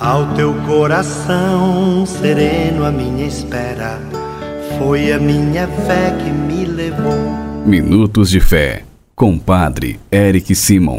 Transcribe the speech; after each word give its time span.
Ao 0.00 0.34
teu 0.34 0.52
coração 0.66 2.04
sereno, 2.04 2.84
a 2.84 2.90
minha 2.90 3.24
espera 3.24 4.00
foi 4.76 5.12
a 5.12 5.20
minha 5.20 5.68
fé 5.68 6.10
que 6.18 6.30
me 6.30 6.64
levou. 6.64 7.14
Minutos 7.64 8.28
de 8.28 8.40
Fé, 8.40 8.82
com 9.14 9.38
Padre 9.38 10.00
Eric 10.10 10.52
Simon. 10.52 10.98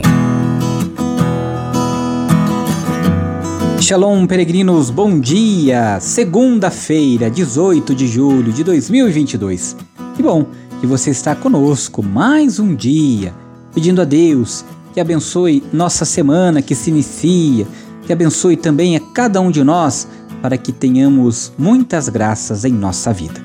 Shalom, 3.81 4.26
peregrinos, 4.26 4.89
bom 4.89 5.20
dia! 5.20 6.00
Segunda-feira, 6.00 7.30
18 7.30 7.93
de 7.93 8.07
julho 8.07 8.54
de 8.54 8.64
2022. 8.64 9.75
Que 10.16 10.23
bom 10.23 10.46
que 10.80 10.88
você 10.88 11.09
está 11.09 11.36
conosco 11.36 12.02
mais 12.02 12.59
um 12.59 12.73
dia, 12.73 13.34
pedindo 13.73 14.02
a 14.02 14.05
Deus 14.05 14.64
que 14.96 15.02
abençoe 15.02 15.62
nossa 15.73 16.05
semana 16.05 16.62
que 16.62 16.73
se 16.73 16.89
inicia 16.89 17.68
que 18.06 18.14
abençoe 18.14 18.56
também 18.56 18.96
a 18.96 19.00
cada 19.00 19.42
um 19.42 19.50
de 19.50 19.64
nós 19.64 20.08
para 20.42 20.58
que 20.58 20.72
tenhamos 20.72 21.52
muitas 21.58 22.08
graças 22.08 22.63
em 22.63 22.72
nossa 22.72 23.12
vida. 23.12 23.44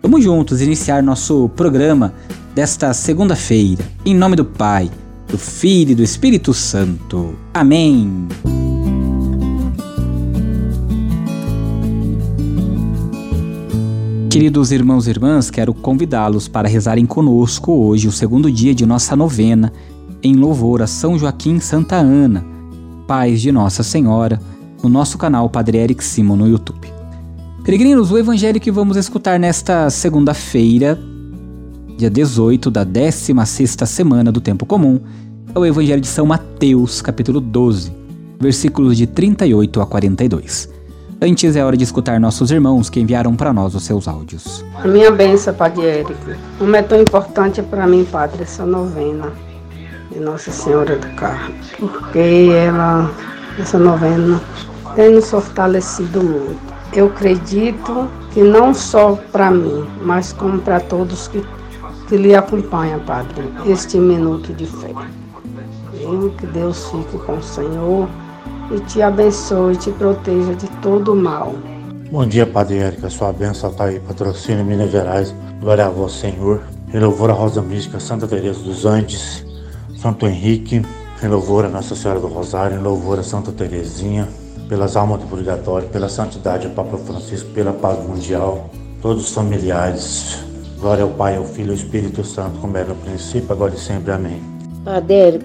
Vamos 0.00 0.22
juntos 0.22 0.62
iniciar 0.62 1.02
nosso 1.02 1.48
programa 1.56 2.14
desta 2.54 2.94
segunda-feira, 2.94 3.84
em 4.04 4.14
nome 4.14 4.36
do 4.36 4.44
Pai, 4.44 4.90
do 5.28 5.36
Filho 5.36 5.90
e 5.90 5.94
do 5.96 6.02
Espírito 6.02 6.54
Santo. 6.54 7.34
Amém. 7.52 8.28
Queridos 14.30 14.70
irmãos 14.70 15.06
e 15.06 15.10
irmãs, 15.10 15.50
quero 15.50 15.74
convidá-los 15.74 16.46
para 16.46 16.68
rezarem 16.68 17.06
conosco 17.06 17.72
hoje 17.72 18.06
o 18.06 18.12
segundo 18.12 18.52
dia 18.52 18.74
de 18.74 18.86
nossa 18.86 19.16
novena 19.16 19.72
em 20.22 20.34
louvor 20.36 20.82
a 20.82 20.86
São 20.86 21.18
Joaquim 21.18 21.58
Santa 21.58 21.96
Ana 21.96 22.55
pais 23.06 23.40
de 23.40 23.52
Nossa 23.52 23.82
Senhora 23.82 24.40
no 24.82 24.88
nosso 24.88 25.16
canal 25.16 25.48
Padre 25.48 25.78
Eric 25.78 26.04
Simon 26.04 26.36
no 26.36 26.48
YouTube. 26.48 26.92
Peregrinos, 27.64 28.10
o 28.10 28.18
evangelho 28.18 28.60
que 28.60 28.70
vamos 28.70 28.96
escutar 28.96 29.38
nesta 29.38 29.88
segunda-feira, 29.90 30.98
dia 31.96 32.10
18 32.10 32.70
da 32.70 32.84
16 32.84 33.76
semana 33.86 34.30
do 34.30 34.40
tempo 34.40 34.66
comum, 34.66 35.00
é 35.54 35.58
o 35.58 35.64
evangelho 35.64 36.00
de 36.00 36.06
São 36.06 36.26
Mateus, 36.26 37.00
capítulo 37.00 37.40
12, 37.40 37.92
versículos 38.40 38.96
de 38.96 39.06
38 39.06 39.80
a 39.80 39.86
42. 39.86 40.68
Antes 41.20 41.56
é 41.56 41.64
hora 41.64 41.76
de 41.76 41.84
escutar 41.84 42.20
nossos 42.20 42.50
irmãos 42.50 42.90
que 42.90 43.00
enviaram 43.00 43.34
para 43.34 43.52
nós 43.52 43.74
os 43.74 43.84
seus 43.84 44.06
áudios. 44.06 44.64
A 44.74 44.86
minha 44.86 45.10
benção, 45.10 45.54
Padre 45.54 45.82
Eric. 45.82 46.14
Como 46.58 46.76
é 46.76 46.82
tão 46.82 47.00
importante 47.00 47.62
para 47.62 47.86
mim, 47.86 48.04
Padre, 48.04 48.42
essa 48.42 48.66
novena 48.66 49.32
de 50.16 50.24
Nossa 50.24 50.50
Senhora 50.50 50.96
do 50.96 51.08
Carmo, 51.14 51.54
porque 51.78 52.48
ela, 52.50 53.10
essa 53.58 53.78
novena, 53.78 54.40
tem 54.94 55.14
nos 55.14 55.30
fortalecido 55.30 56.22
muito. 56.22 56.74
Eu 56.94 57.08
acredito 57.08 58.08
que 58.32 58.42
não 58.42 58.72
só 58.72 59.18
para 59.30 59.50
mim, 59.50 59.86
mas 60.00 60.32
como 60.32 60.58
para 60.58 60.80
todos 60.80 61.28
que, 61.28 61.44
que 62.08 62.16
lhe 62.16 62.34
acompanham, 62.34 62.98
Padre, 63.00 63.52
este 63.66 63.98
minuto 63.98 64.54
de 64.54 64.64
fé. 64.66 64.90
Que 66.38 66.46
Deus 66.46 66.88
fique 66.90 67.18
com 67.18 67.36
o 67.36 67.42
Senhor 67.42 68.08
e 68.70 68.80
te 68.80 69.02
abençoe 69.02 69.74
e 69.74 69.76
te 69.76 69.90
proteja 69.90 70.54
de 70.54 70.68
todo 70.80 71.12
o 71.12 71.16
mal. 71.16 71.54
Bom 72.10 72.24
dia, 72.26 72.46
Padre 72.46 72.78
Érica. 72.78 73.10
Sua 73.10 73.32
bênção 73.32 73.70
está 73.70 73.84
aí, 73.84 74.00
patrocínio 74.00 74.64
Minas 74.64 74.90
Gerais. 74.90 75.34
Glória 75.60 75.86
a 75.86 75.90
vós, 75.90 76.12
Senhor. 76.12 76.62
Em 76.94 77.00
louvor 77.00 77.30
Rosa 77.32 77.60
Mística, 77.60 77.98
Santa 77.98 78.28
Teresa 78.28 78.60
dos 78.60 78.86
Andes, 78.86 79.45
Santo 79.96 80.26
Henrique, 80.26 80.82
em 81.22 81.28
louvor 81.28 81.64
a 81.64 81.68
Nossa 81.68 81.96
Senhora 81.96 82.20
do 82.20 82.26
Rosário, 82.26 82.78
em 82.78 82.82
louvor 82.82 83.18
a 83.18 83.22
Santa 83.22 83.50
Teresinha, 83.50 84.28
pelas 84.68 84.96
almas 84.96 85.20
do 85.20 85.26
purgatório, 85.26 85.88
pela 85.88 86.08
santidade 86.08 86.68
do 86.68 86.74
Papa 86.74 86.96
Francisco, 86.98 87.50
pela 87.50 87.72
paz 87.72 87.98
mundial, 88.06 88.70
todos 89.00 89.24
os 89.24 89.34
familiares. 89.34 90.38
Glória 90.80 91.04
ao 91.04 91.10
Pai, 91.10 91.36
ao 91.36 91.44
Filho 91.44 91.68
e 91.68 91.70
ao 91.70 91.76
Espírito 91.76 92.22
Santo, 92.24 92.60
como 92.60 92.76
era 92.76 92.88
no 92.88 92.96
princípio, 92.96 93.50
agora 93.50 93.74
e 93.74 93.78
sempre. 93.78 94.12
Amém. 94.12 94.42
Padre 94.84 95.40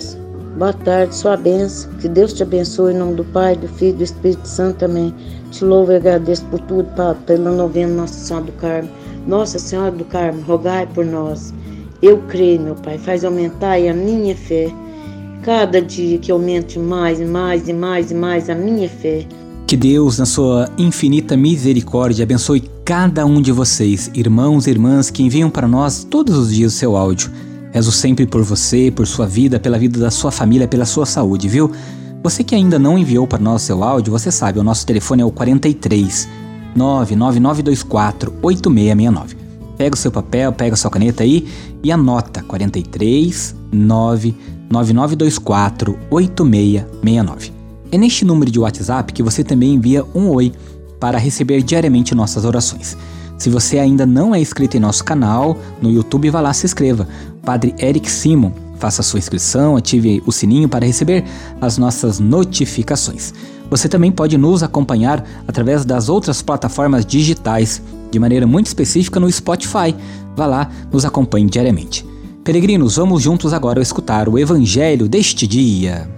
boa 0.57 0.73
tarde, 0.73 1.15
sua 1.15 1.37
bênção. 1.37 1.91
Que 1.93 2.07
Deus 2.07 2.33
te 2.33 2.43
abençoe 2.43 2.93
em 2.93 2.97
nome 2.97 3.15
do 3.15 3.23
Pai, 3.25 3.55
do 3.55 3.67
Filho 3.67 3.91
e 3.91 3.97
do 3.97 4.03
Espírito 4.03 4.47
Santo. 4.47 4.85
Amém. 4.85 5.13
Te 5.51 5.63
louvo 5.63 5.91
e 5.91 5.95
agradeço 5.95 6.45
por 6.45 6.59
tudo, 6.61 6.83
Padre, 6.95 7.23
pela 7.25 7.51
novena 7.51 7.93
Nossa 7.93 8.13
Senhora 8.13 8.45
do 8.45 8.51
Carmo. 8.53 8.89
Nossa 9.25 9.59
Senhora 9.59 9.91
do 9.91 10.05
Carmo, 10.05 10.41
rogai 10.41 10.87
por 10.87 11.05
nós. 11.05 11.53
Eu 12.01 12.17
creio, 12.27 12.59
meu 12.59 12.73
Pai, 12.73 12.97
faz 12.97 13.23
aumentar 13.23 13.75
a 13.75 13.93
minha 13.93 14.35
fé. 14.35 14.73
Cada 15.43 15.79
dia 15.79 16.17
que 16.17 16.31
aumente 16.31 16.79
mais 16.79 17.19
e 17.19 17.25
mais 17.25 17.69
e 17.69 17.73
mais 17.73 18.09
e 18.09 18.15
mais 18.15 18.49
a 18.49 18.55
minha 18.55 18.89
fé. 18.89 19.27
Que 19.67 19.77
Deus, 19.77 20.17
na 20.17 20.25
sua 20.25 20.67
infinita 20.79 21.37
misericórdia, 21.37 22.23
abençoe 22.23 22.63
cada 22.83 23.23
um 23.23 23.39
de 23.39 23.51
vocês, 23.51 24.09
irmãos 24.15 24.65
e 24.65 24.71
irmãs 24.71 25.11
que 25.11 25.21
enviam 25.21 25.49
para 25.51 25.67
nós 25.67 26.03
todos 26.03 26.35
os 26.35 26.53
dias 26.53 26.73
o 26.73 26.77
seu 26.77 26.97
áudio. 26.97 27.29
Rezo 27.71 27.91
sempre 27.91 28.25
por 28.25 28.41
você, 28.41 28.89
por 28.89 29.05
sua 29.05 29.27
vida, 29.27 29.59
pela 29.59 29.77
vida 29.77 29.99
da 29.99 30.09
sua 30.09 30.31
família, 30.31 30.67
pela 30.67 30.85
sua 30.85 31.05
saúde, 31.05 31.47
viu? 31.47 31.71
Você 32.23 32.43
que 32.43 32.55
ainda 32.55 32.79
não 32.79 32.97
enviou 32.97 33.27
para 33.27 33.39
nós 33.39 33.61
seu 33.61 33.83
áudio, 33.83 34.11
você 34.11 34.31
sabe, 34.31 34.57
o 34.59 34.63
nosso 34.63 34.87
telefone 34.87 35.21
é 35.21 35.25
o 35.25 35.31
43 35.31 36.27
99924 36.75 38.33
8669 38.41 39.40
pega 39.81 39.95
o 39.95 39.97
seu 39.97 40.11
papel, 40.11 40.53
pega 40.53 40.75
a 40.75 40.77
sua 40.77 40.91
caneta 40.91 41.23
aí 41.23 41.47
e 41.81 41.91
anota 41.91 42.43
43 42.43 43.55
99924 43.71 45.97
8669. 46.11 47.51
É 47.91 47.97
neste 47.97 48.23
número 48.23 48.51
de 48.51 48.59
WhatsApp 48.59 49.11
que 49.11 49.23
você 49.23 49.43
também 49.43 49.73
envia 49.73 50.05
um 50.13 50.29
oi 50.29 50.53
para 50.99 51.17
receber 51.17 51.63
diariamente 51.63 52.13
nossas 52.13 52.45
orações. 52.45 52.95
Se 53.39 53.49
você 53.49 53.79
ainda 53.79 54.05
não 54.05 54.35
é 54.35 54.39
inscrito 54.39 54.77
em 54.77 54.79
nosso 54.79 55.03
canal 55.03 55.57
no 55.81 55.89
YouTube, 55.89 56.29
vá 56.29 56.41
lá 56.41 56.53
se 56.53 56.67
inscreva. 56.67 57.07
Padre 57.43 57.73
Eric 57.79 58.07
Simon, 58.07 58.51
faça 58.77 59.01
sua 59.01 59.17
inscrição, 59.17 59.75
ative 59.75 60.21
o 60.27 60.31
sininho 60.31 60.69
para 60.69 60.85
receber 60.85 61.23
as 61.59 61.79
nossas 61.79 62.19
notificações. 62.19 63.33
Você 63.67 63.89
também 63.89 64.11
pode 64.11 64.37
nos 64.37 64.61
acompanhar 64.61 65.25
através 65.47 65.83
das 65.85 66.07
outras 66.07 66.43
plataformas 66.43 67.03
digitais 67.03 67.81
de 68.11 68.19
maneira 68.19 68.45
muito 68.45 68.67
específica 68.67 69.19
no 69.19 69.31
Spotify. 69.31 69.95
Vá 70.35 70.45
lá, 70.45 70.69
nos 70.91 71.05
acompanhe 71.05 71.49
diariamente. 71.49 72.05
Peregrinos, 72.43 72.97
vamos 72.97 73.21
juntos 73.21 73.53
agora 73.53 73.81
escutar 73.81 74.27
o 74.27 74.37
Evangelho 74.37 75.07
deste 75.07 75.47
dia. 75.47 76.09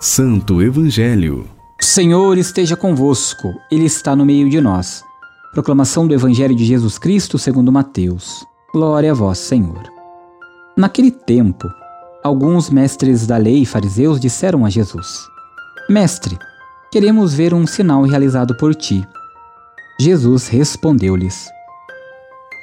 Santo 0.00 0.60
Evangelho. 0.60 1.48
O 1.80 1.84
Senhor 1.84 2.36
esteja 2.36 2.76
convosco, 2.76 3.54
Ele 3.70 3.84
está 3.84 4.14
no 4.16 4.26
meio 4.26 4.50
de 4.50 4.60
nós. 4.60 5.04
Proclamação 5.52 6.06
do 6.06 6.14
Evangelho 6.14 6.56
de 6.56 6.64
Jesus 6.64 6.98
Cristo 6.98 7.38
segundo 7.38 7.70
Mateus. 7.70 8.44
Glória 8.72 9.12
a 9.12 9.14
vós, 9.14 9.38
Senhor. 9.38 9.82
Naquele 10.76 11.10
tempo, 11.10 11.68
alguns 12.24 12.70
mestres 12.70 13.26
da 13.26 13.36
lei 13.36 13.62
e 13.62 13.66
fariseus 13.66 14.18
disseram 14.18 14.64
a 14.64 14.70
Jesus: 14.70 15.20
Mestre, 15.88 16.38
queremos 16.92 17.34
ver 17.34 17.52
um 17.52 17.66
sinal 17.66 18.02
realizado 18.02 18.56
por 18.56 18.74
ti. 18.74 19.06
Jesus 20.00 20.46
respondeu-lhes: 20.46 21.50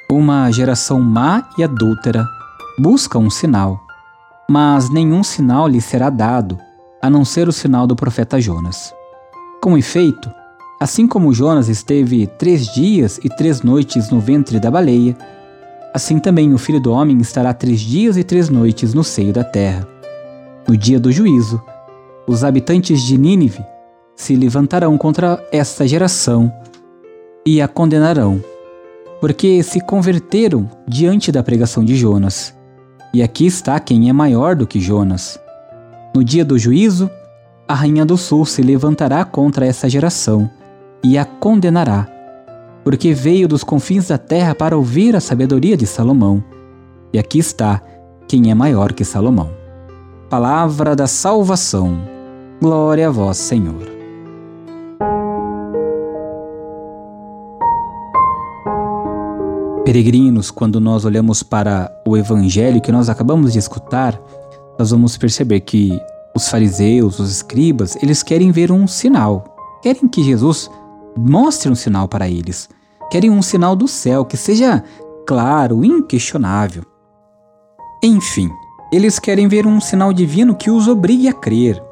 Uma 0.10 0.50
geração 0.52 1.02
má 1.02 1.48
e 1.58 1.64
adúltera 1.64 2.26
busca 2.80 3.20
um 3.20 3.30
sinal, 3.30 3.80
mas 4.50 4.90
nenhum 4.90 5.22
sinal 5.22 5.68
lhe 5.68 5.82
será 5.82 6.10
dado, 6.10 6.58
a 7.02 7.10
não 7.10 7.26
ser 7.26 7.50
o 7.50 7.52
sinal 7.52 7.86
do 7.86 7.96
profeta 7.96 8.40
Jonas. 8.40 8.94
Com 9.62 9.78
efeito, 9.78 10.32
assim 10.80 11.06
como 11.06 11.34
Jonas 11.34 11.68
esteve 11.68 12.26
três 12.26 12.68
dias 12.68 13.20
e 13.22 13.28
três 13.28 13.62
noites 13.62 14.10
no 14.10 14.22
ventre 14.22 14.62
da 14.62 14.72
baleia, 14.72 15.16
assim 15.94 16.20
também 16.20 16.54
o 16.54 16.58
filho 16.58 16.80
do 16.80 16.94
homem 16.94 17.18
estará 17.20 17.54
três 17.54 17.82
dias 17.82 18.16
e 18.16 18.24
três 18.24 18.50
noites 18.50 18.94
no 18.94 19.04
seio 19.04 19.34
da 19.34 19.44
terra. 19.44 19.86
No 20.66 20.78
dia 20.78 21.00
do 21.00 21.12
juízo, 21.12 21.62
os 22.30 22.44
habitantes 22.44 23.02
de 23.02 23.18
Nínive 23.18 23.66
se 24.16 24.36
levantarão 24.36 24.96
contra 25.00 25.44
esta 25.52 25.88
geração 25.88 26.54
e 27.44 27.60
a 27.60 27.68
condenarão, 27.68 28.40
porque 29.20 29.64
se 29.64 29.82
converteram 29.82 30.70
diante 30.88 31.32
da 31.32 31.42
pregação 31.42 31.84
de 31.84 31.96
Jonas. 31.96 32.56
E 33.12 33.24
aqui 33.24 33.48
está 33.48 33.80
quem 33.80 34.10
é 34.10 34.14
maior 34.14 34.56
do 34.56 34.68
que 34.68 34.80
Jonas. 34.80 35.40
No 36.16 36.24
dia 36.24 36.46
do 36.46 36.60
juízo, 36.60 37.10
a 37.68 37.74
rainha 37.74 38.06
do 38.06 38.16
sul 38.16 38.46
se 38.46 38.62
levantará 38.62 39.26
contra 39.26 39.66
essa 39.66 39.90
geração 39.90 40.48
e 41.04 41.18
a 41.18 41.26
condenará, 41.26 42.08
porque 42.84 43.12
veio 43.12 43.48
dos 43.48 43.64
confins 43.64 44.10
da 44.10 44.20
terra 44.20 44.54
para 44.54 44.78
ouvir 44.78 45.16
a 45.16 45.20
sabedoria 45.20 45.76
de 45.76 45.88
Salomão. 45.88 46.44
E 47.12 47.18
aqui 47.18 47.40
está 47.40 47.82
quem 48.28 48.52
é 48.52 48.54
maior 48.54 48.94
que 48.94 49.04
Salomão. 49.04 49.50
Palavra 50.30 50.96
da 50.96 51.08
salvação. 51.08 52.19
Glória 52.62 53.08
a 53.08 53.12
vós, 53.12 53.38
Senhor. 53.38 53.88
Peregrinos, 59.86 60.52
quando 60.52 60.78
nós 60.82 61.06
olhamos 61.06 61.42
para 61.42 61.90
o 62.06 62.18
evangelho 62.18 62.82
que 62.82 62.92
nós 62.92 63.08
acabamos 63.08 63.54
de 63.54 63.60
escutar, 63.60 64.20
nós 64.78 64.92
vamos 64.92 65.16
perceber 65.16 65.62
que 65.62 65.98
os 66.36 66.50
fariseus, 66.50 67.18
os 67.18 67.32
escribas, 67.32 67.96
eles 68.04 68.22
querem 68.22 68.52
ver 68.52 68.74
um 68.74 68.86
sinal. 68.86 69.46
Querem 69.82 70.06
que 70.10 70.22
Jesus 70.22 70.70
mostre 71.16 71.72
um 71.72 71.76
sinal 71.76 72.10
para 72.10 72.28
eles. 72.28 72.68
Querem 73.10 73.30
um 73.30 73.42
sinal 73.42 73.74
do 73.74 73.88
céu 73.88 74.26
que 74.26 74.36
seja 74.36 74.84
claro, 75.26 75.86
inquestionável. 75.86 76.84
Enfim, 78.04 78.50
eles 78.92 79.18
querem 79.18 79.48
ver 79.48 79.66
um 79.66 79.80
sinal 79.80 80.12
divino 80.12 80.54
que 80.54 80.70
os 80.70 80.90
obrigue 80.90 81.30
a 81.30 81.34
crer. 81.34 81.89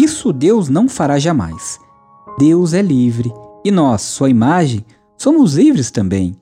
Isso 0.00 0.32
Deus 0.32 0.70
não 0.70 0.88
fará 0.88 1.18
jamais. 1.18 1.78
Deus 2.38 2.72
é 2.72 2.80
livre 2.80 3.30
e 3.62 3.70
nós, 3.70 4.00
sua 4.00 4.30
imagem, 4.30 4.82
somos 5.14 5.56
livres 5.56 5.90
também. 5.90 6.34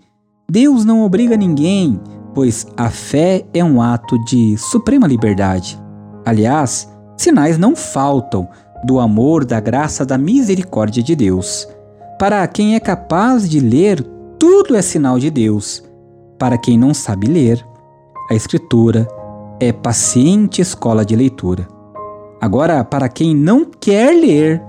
Deus 0.49 0.85
não 0.85 1.03
obriga 1.03 1.37
ninguém, 1.37 2.01
pois 2.33 2.69
a 2.77 2.89
fé 2.89 3.45
é 3.53 3.65
um 3.65 3.83
ato 3.83 4.17
de 4.27 4.57
suprema 4.57 5.09
liberdade. 5.09 5.77
Aliás, 6.25 6.89
sinais 7.17 7.59
não 7.59 7.75
faltam 7.75 8.49
do 8.85 9.01
amor, 9.01 9.45
da 9.45 9.59
graça, 9.59 10.07
da 10.07 10.17
misericórdia 10.17 11.03
de 11.03 11.17
Deus. 11.17 11.67
Para 12.17 12.47
quem 12.47 12.77
é 12.77 12.81
capaz 12.81 13.51
de 13.51 13.59
ler, 13.59 14.01
tudo 14.39 14.77
é 14.77 14.83
sinal 14.83 15.19
de 15.19 15.33
Deus. 15.33 15.83
Para 16.39 16.57
quem 16.57 16.79
não 16.79 16.95
sabe 16.95 17.27
ler, 17.27 17.67
a 18.31 18.37
Escritura 18.37 19.09
é 19.59 19.73
paciente 19.73 20.63
escola 20.63 21.05
de 21.05 21.17
leitura. 21.17 21.78
Agora, 22.41 22.85
para 22.85 23.09
quem 23.09 23.35
não 23.35 23.65
quer 23.65 24.15
ler, 24.15 24.63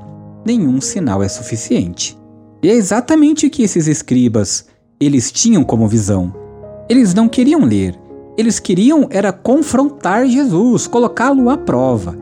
nenhum 0.45 0.81
sinal 0.81 1.21
é 1.21 1.27
suficiente. 1.27 2.17
E 2.63 2.69
é 2.69 2.73
exatamente 2.73 3.45
o 3.45 3.49
que 3.49 3.63
esses 3.63 3.87
escribas 3.87 4.65
eles 4.99 5.31
tinham 5.31 5.63
como 5.63 5.87
visão. 5.87 6.33
Eles 6.89 7.13
não 7.13 7.29
queriam 7.29 7.63
ler, 7.63 7.97
eles 8.37 8.59
queriam 8.59 9.07
era 9.11 9.31
confrontar 9.31 10.25
Jesus, 10.25 10.87
colocá-lo 10.87 11.49
à 11.49 11.57
prova. 11.57 12.17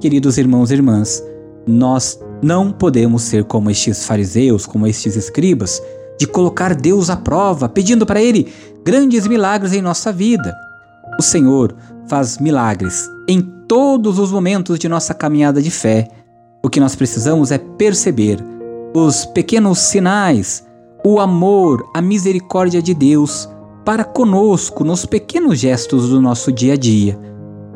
Queridos 0.00 0.36
irmãos 0.36 0.70
e 0.70 0.74
irmãs, 0.74 1.22
nós 1.66 2.18
não 2.42 2.72
podemos 2.72 3.22
ser 3.22 3.44
como 3.44 3.70
estes 3.70 4.04
fariseus, 4.04 4.66
como 4.66 4.86
estes 4.86 5.16
escribas, 5.16 5.80
de 6.18 6.26
colocar 6.26 6.74
Deus 6.74 7.08
à 7.08 7.16
prova, 7.16 7.68
pedindo 7.68 8.04
para 8.04 8.20
Ele 8.20 8.52
grandes 8.84 9.26
milagres 9.26 9.72
em 9.72 9.80
nossa 9.80 10.12
vida. 10.12 10.54
O 11.18 11.22
Senhor 11.22 11.74
faz 12.08 12.38
milagres 12.38 13.08
em 13.28 13.59
todos 13.70 14.18
os 14.18 14.32
momentos 14.32 14.80
de 14.80 14.88
nossa 14.88 15.14
caminhada 15.14 15.62
de 15.62 15.70
fé. 15.70 16.08
O 16.60 16.68
que 16.68 16.80
nós 16.80 16.96
precisamos 16.96 17.52
é 17.52 17.58
perceber 17.58 18.44
os 18.92 19.24
pequenos 19.24 19.78
sinais, 19.78 20.66
o 21.06 21.20
amor, 21.20 21.88
a 21.94 22.02
misericórdia 22.02 22.82
de 22.82 22.92
Deus 22.92 23.48
para 23.84 24.02
conosco 24.02 24.82
nos 24.82 25.06
pequenos 25.06 25.60
gestos 25.60 26.08
do 26.08 26.20
nosso 26.20 26.50
dia 26.50 26.72
a 26.72 26.76
dia, 26.76 27.16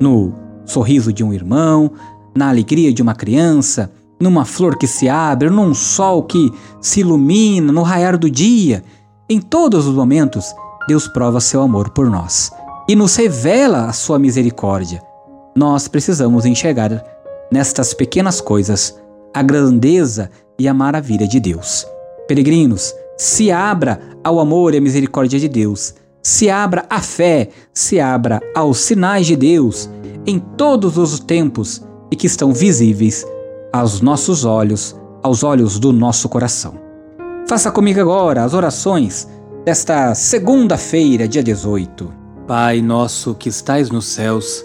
no 0.00 0.34
sorriso 0.64 1.12
de 1.12 1.22
um 1.22 1.32
irmão, 1.32 1.92
na 2.34 2.48
alegria 2.48 2.92
de 2.92 3.00
uma 3.00 3.14
criança, 3.14 3.88
numa 4.20 4.44
flor 4.44 4.76
que 4.76 4.88
se 4.88 5.08
abre, 5.08 5.48
num 5.48 5.72
sol 5.72 6.24
que 6.24 6.52
se 6.80 7.02
ilumina, 7.02 7.70
no 7.70 7.82
raiar 7.82 8.18
do 8.18 8.28
dia. 8.28 8.82
Em 9.30 9.40
todos 9.40 9.86
os 9.86 9.94
momentos, 9.94 10.52
Deus 10.88 11.06
prova 11.06 11.38
seu 11.38 11.62
amor 11.62 11.90
por 11.90 12.10
nós 12.10 12.50
e 12.88 12.96
nos 12.96 13.14
revela 13.14 13.84
a 13.84 13.92
sua 13.92 14.18
misericórdia. 14.18 15.13
Nós 15.56 15.86
precisamos 15.86 16.44
enxergar 16.44 17.04
nestas 17.50 17.94
pequenas 17.94 18.40
coisas 18.40 18.98
a 19.32 19.42
grandeza 19.42 20.30
e 20.58 20.66
a 20.66 20.74
maravilha 20.74 21.28
de 21.28 21.38
Deus. 21.38 21.86
Peregrinos, 22.26 22.94
se 23.16 23.52
abra 23.52 24.00
ao 24.24 24.40
amor 24.40 24.74
e 24.74 24.78
à 24.78 24.80
misericórdia 24.80 25.38
de 25.38 25.48
Deus. 25.48 25.94
Se 26.22 26.50
abra 26.50 26.84
à 26.90 27.00
fé, 27.00 27.50
se 27.72 28.00
abra 28.00 28.40
aos 28.54 28.78
sinais 28.78 29.26
de 29.26 29.36
Deus 29.36 29.88
em 30.26 30.38
todos 30.38 30.96
os 30.98 31.20
tempos 31.20 31.82
e 32.10 32.16
que 32.16 32.26
estão 32.26 32.52
visíveis 32.52 33.24
aos 33.72 34.00
nossos 34.00 34.44
olhos, 34.44 34.96
aos 35.22 35.44
olhos 35.44 35.78
do 35.78 35.92
nosso 35.92 36.28
coração. 36.28 36.74
Faça 37.46 37.70
comigo 37.70 38.00
agora 38.00 38.42
as 38.42 38.54
orações 38.54 39.28
desta 39.64 40.14
segunda-feira, 40.14 41.28
dia 41.28 41.42
18. 41.42 42.12
Pai 42.46 42.80
nosso 42.80 43.34
que 43.34 43.48
estais 43.48 43.90
nos 43.90 44.06
céus, 44.06 44.64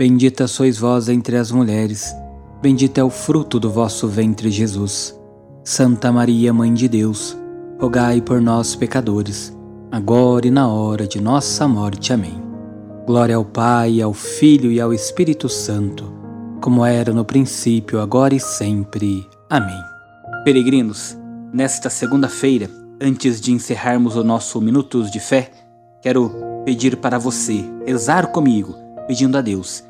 Bendita 0.00 0.48
sois 0.48 0.78
vós 0.78 1.10
entre 1.10 1.36
as 1.36 1.52
mulheres, 1.52 2.16
bendito 2.62 2.96
é 2.96 3.04
o 3.04 3.10
fruto 3.10 3.60
do 3.60 3.70
vosso 3.70 4.08
ventre, 4.08 4.50
Jesus. 4.50 5.14
Santa 5.62 6.10
Maria, 6.10 6.54
Mãe 6.54 6.72
de 6.72 6.88
Deus, 6.88 7.36
rogai 7.78 8.22
por 8.22 8.40
nós, 8.40 8.74
pecadores, 8.74 9.54
agora 9.92 10.46
e 10.46 10.50
na 10.50 10.66
hora 10.66 11.06
de 11.06 11.20
nossa 11.20 11.68
morte. 11.68 12.14
Amém. 12.14 12.42
Glória 13.06 13.36
ao 13.36 13.44
Pai, 13.44 14.00
ao 14.00 14.14
Filho 14.14 14.72
e 14.72 14.80
ao 14.80 14.94
Espírito 14.94 15.50
Santo, 15.50 16.10
como 16.62 16.82
era 16.82 17.12
no 17.12 17.22
princípio, 17.22 18.00
agora 18.00 18.34
e 18.34 18.40
sempre. 18.40 19.28
Amém. 19.50 19.82
Peregrinos, 20.44 21.14
nesta 21.52 21.90
segunda-feira, 21.90 22.70
antes 22.98 23.38
de 23.38 23.52
encerrarmos 23.52 24.16
o 24.16 24.24
nosso 24.24 24.62
Minutos 24.62 25.10
de 25.10 25.20
Fé, 25.20 25.50
quero 26.00 26.32
pedir 26.64 26.96
para 26.96 27.18
você 27.18 27.62
rezar 27.84 28.28
comigo, 28.28 28.74
pedindo 29.06 29.36
a 29.36 29.42
Deus 29.42 29.89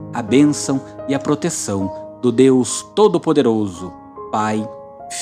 a 0.13 0.21
bênção 0.21 0.81
e 1.07 1.13
a 1.13 1.19
proteção 1.19 2.19
do 2.21 2.31
Deus 2.31 2.85
Todo-Poderoso, 2.95 3.91
Pai, 4.31 4.67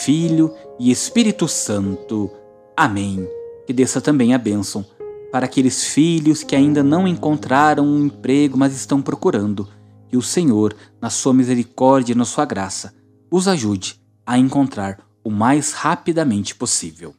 Filho 0.03 0.53
e 0.79 0.91
Espírito 0.91 1.47
Santo. 1.47 2.29
Amém. 2.75 3.27
Que 3.65 3.73
desça 3.73 4.01
também 4.01 4.33
a 4.33 4.37
bênção 4.37 4.85
para 5.31 5.45
aqueles 5.45 5.85
filhos 5.85 6.43
que 6.43 6.55
ainda 6.55 6.83
não 6.83 7.07
encontraram 7.07 7.85
um 7.85 8.05
emprego, 8.05 8.57
mas 8.57 8.75
estão 8.75 9.01
procurando. 9.01 9.67
Que 10.07 10.17
o 10.17 10.21
Senhor, 10.21 10.75
na 10.99 11.09
sua 11.09 11.33
misericórdia 11.33 12.13
e 12.13 12.17
na 12.17 12.25
sua 12.25 12.45
graça, 12.45 12.93
os 13.29 13.47
ajude 13.47 13.99
a 14.25 14.37
encontrar 14.37 14.99
o 15.23 15.29
mais 15.29 15.71
rapidamente 15.73 16.55
possível. 16.55 17.13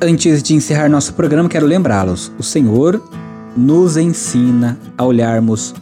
Antes 0.00 0.42
de 0.42 0.54
encerrar 0.54 0.88
nosso 0.88 1.14
programa, 1.14 1.48
quero 1.48 1.66
lembrá-los: 1.66 2.32
o 2.38 2.42
Senhor 2.42 3.02
nos 3.56 3.96
ensina 3.96 4.78
a 4.96 5.04
olharmos 5.04 5.74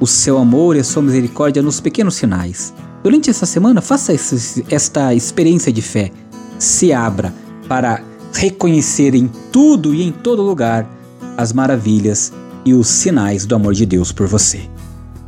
o 0.00 0.06
seu 0.06 0.38
amor 0.38 0.76
e 0.76 0.80
a 0.80 0.84
sua 0.84 1.02
misericórdia 1.02 1.62
nos 1.62 1.80
pequenos 1.80 2.16
sinais. 2.16 2.74
Durante 3.02 3.30
essa 3.30 3.46
semana, 3.46 3.80
faça 3.80 4.12
esta 4.12 5.14
experiência 5.14 5.72
de 5.72 5.82
fé. 5.82 6.10
Se 6.58 6.92
abra 6.92 7.32
para 7.68 8.02
reconhecer 8.32 9.14
em 9.14 9.30
tudo 9.50 9.94
e 9.94 10.02
em 10.02 10.12
todo 10.12 10.42
lugar 10.42 10.88
as 11.36 11.52
maravilhas 11.52 12.32
e 12.64 12.74
os 12.74 12.88
sinais 12.88 13.44
do 13.46 13.54
amor 13.54 13.74
de 13.74 13.86
Deus 13.86 14.12
por 14.12 14.26
você. 14.26 14.68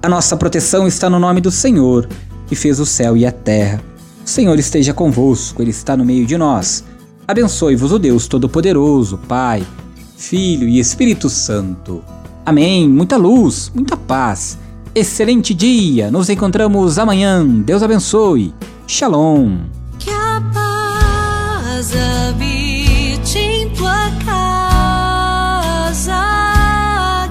A 0.03 0.09
nossa 0.09 0.37
proteção 0.37 0.87
está 0.87 1.09
no 1.09 1.19
nome 1.19 1.41
do 1.41 1.51
Senhor, 1.51 2.09
que 2.47 2.55
fez 2.55 2.79
o 2.79 2.87
céu 2.87 3.17
e 3.17 3.25
a 3.25 3.33
terra. 3.33 3.83
O 4.25 4.29
Senhor 4.29 4.59
esteja 4.59 4.93
convosco, 4.93 5.63
Ele 5.63 5.71
está 5.71 5.97
no 5.97 6.05
meio 6.05 6.27
de 6.27 6.37
nós. 6.37 6.85
Abençoe-vos 7.27 7.91
o 7.91 7.99
Deus 7.99 8.27
Todo-Poderoso, 8.27 9.19
Pai, 9.27 9.67
Filho 10.17 10.69
e 10.69 10.79
Espírito 10.79 11.29
Santo. 11.29 12.03
Amém. 12.47 12.89
Muita 12.89 13.17
luz, 13.17 13.71
muita 13.75 13.97
paz. 13.97 14.59
Excelente 14.95 15.53
dia. 15.53 16.11
Nos 16.11 16.29
encontramos 16.29 16.99
amanhã. 16.99 17.45
Deus 17.47 17.83
abençoe. 17.83 18.55
Shalom. 18.87 19.61
Que 19.99 20.11
a 20.11 20.43
paz 20.53 21.93
habite 21.95 23.39
em 23.39 23.71
tua 23.71 24.11
casa. 24.25 26.13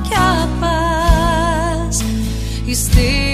Que 0.03 0.13
a 0.13 0.47
paz 0.59 2.03
esteja. 2.67 3.32